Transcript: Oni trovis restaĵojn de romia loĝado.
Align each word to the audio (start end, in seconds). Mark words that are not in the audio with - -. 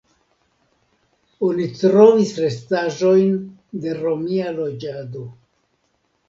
Oni 1.47 1.67
trovis 1.81 2.31
restaĵojn 2.45 3.37
de 3.85 3.95
romia 4.01 4.57
loĝado. 4.57 5.29